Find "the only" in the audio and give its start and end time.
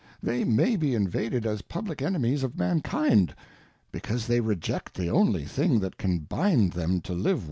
4.95-5.45